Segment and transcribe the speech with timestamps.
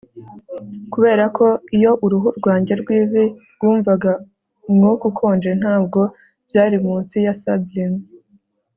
[0.91, 1.45] kuberako
[1.77, 3.23] iyo uruhu rwanjye rwivi
[3.55, 4.11] rwumvaga
[4.69, 5.99] umwuka ukonje, ntabwo
[6.49, 7.99] byari munsi ya sublime